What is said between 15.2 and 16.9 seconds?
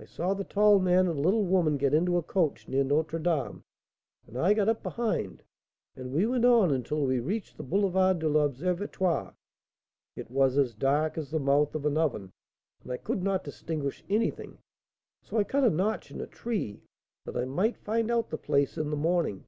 so I cut a notch in a tree,